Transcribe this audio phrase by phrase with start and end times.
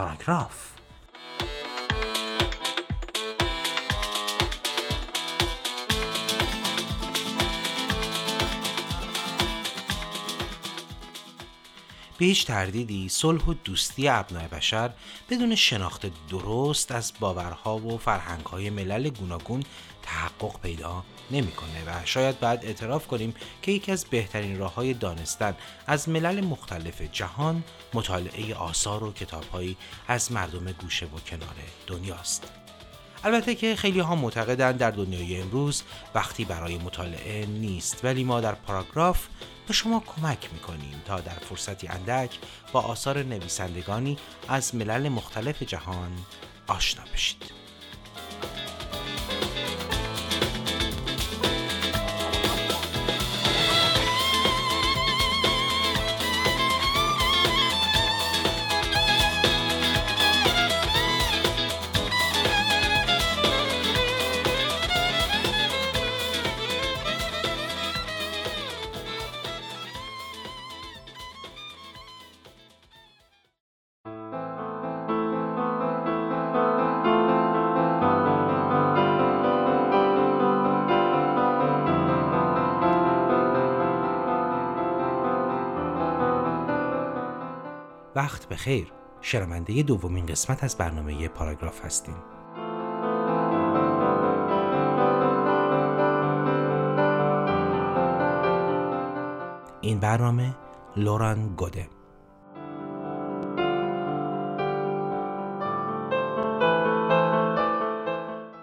[0.00, 0.79] paragraph.
[12.20, 14.90] به هیچ تردیدی صلح و دوستی ابنای بشر
[15.30, 19.62] بدون شناخت درست از باورها و فرهنگهای ملل گوناگون
[20.02, 25.56] تحقق پیدا نمی‌کنه و شاید بعد اعتراف کنیم که یکی از بهترین راه های دانستن
[25.86, 29.76] از ملل مختلف جهان مطالعه آثار و کتابهایی
[30.08, 32.52] از مردم گوشه و کنار دنیاست.
[33.24, 35.82] البته که خیلی ها معتقدند در دنیای امروز
[36.14, 39.26] وقتی برای مطالعه نیست ولی ما در پاراگراف
[39.70, 42.38] به شما کمک می‌کنیم تا در فرصتی اندک
[42.72, 46.12] با آثار نویسندگانی از ملل مختلف جهان
[46.66, 47.59] آشنا بشید.
[88.14, 92.14] وقت به خیر شنونده دومین قسمت از برنامه پاراگراف هستیم.
[99.80, 100.54] این برنامه
[100.96, 101.99] لوران گوده.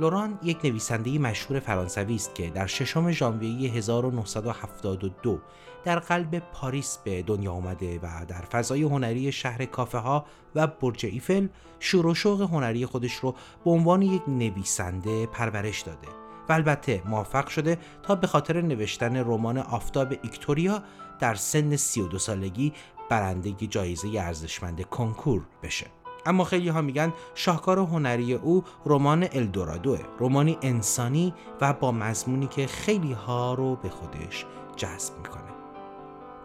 [0.00, 5.40] لوران یک نویسنده مشهور فرانسوی است که در ششم ژانویه 1972
[5.84, 10.24] در قلب پاریس به دنیا آمده و در فضای هنری شهر کافه ها
[10.54, 13.34] و برج ایفل شور و شوق هنری خودش رو
[13.64, 16.08] به عنوان یک نویسنده پرورش داده
[16.48, 20.82] و البته موفق شده تا به خاطر نوشتن رمان آفتاب ایکتوریا
[21.20, 22.72] در سن 32 سالگی
[23.10, 25.99] برنده جایزه ارزشمند کنکور بشه.
[26.26, 32.66] اما خیلی ها میگن شاهکار هنری او رمان الدورادوه رمانی انسانی و با مضمونی که
[32.66, 35.50] خیلی ها رو به خودش جذب می‌کنه.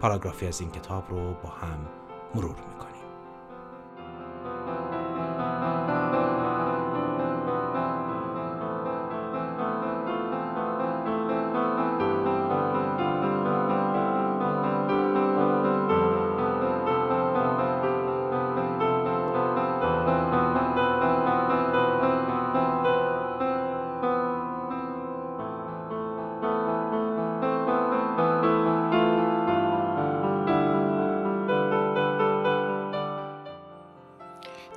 [0.02, 1.78] پاراگرافی از این کتاب رو با هم
[2.36, 2.95] مرور می‌کنیم.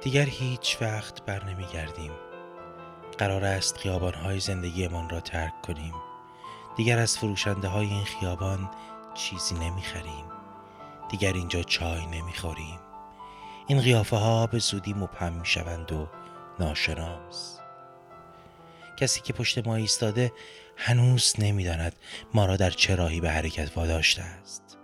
[0.02, 2.12] دیگر هیچ وقت بر نمی گردیم
[3.18, 5.94] قرار است خیابان های زندگیمان را ترک کنیم.
[6.76, 8.70] دیگر از فروشنده های این خیابان
[9.14, 10.24] چیزی نمی خریم
[11.10, 12.78] دیگر اینجا چای نمی خوریم
[13.66, 16.08] این قیافه ها به زودی مبهم می شوند و
[16.60, 17.58] ناشناس.
[18.96, 20.32] کسی که پشت ما ایستاده
[20.76, 21.96] هنوز نمی‌داند
[22.34, 24.77] ما را در چه راهی به حرکت واداشته است.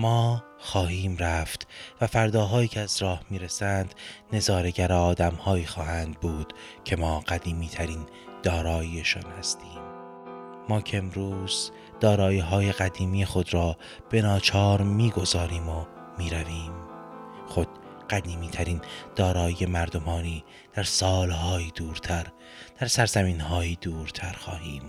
[0.00, 1.66] ما خواهیم رفت
[2.00, 3.94] و فرداهایی که از راه می‌رسند
[4.32, 6.52] نظارگر آدمهایی خواهند بود
[6.84, 8.06] که ما قدیمی ترین
[8.42, 9.80] داراییشان هستیم.
[10.68, 13.76] ما که امروز دارایی های قدیمی خود را
[14.10, 15.84] به ناچار می‌گذاریم و
[16.18, 16.72] می‌رویم.
[17.46, 17.68] خود
[18.10, 18.80] قدیمی ترین
[19.16, 20.44] دارایی مردمانی
[20.74, 22.26] در سالهای دورتر
[22.80, 24.82] در سرزمین های دورتر خواهیم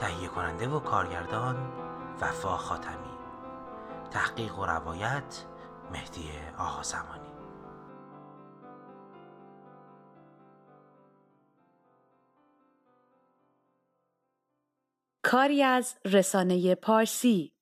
[0.00, 1.56] تهیه کننده و کارگردان
[2.20, 3.10] وفا خاتمی.
[4.10, 5.44] تحقیق و روایت
[5.92, 7.30] مهدی آقا زمانی
[15.22, 17.52] کاری از رسانه پارسی.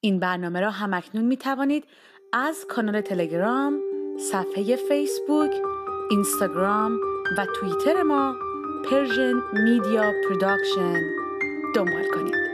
[0.00, 1.86] این برنامه را همکنون می توانید
[2.32, 3.80] از کانال تلگرام،
[4.18, 5.54] صفحه فیسبوک،
[6.10, 6.98] اینستاگرام
[7.38, 8.36] و توییتر ما
[8.90, 11.21] پرژن میدیا پروداکشن
[11.74, 12.51] دنبال کنید.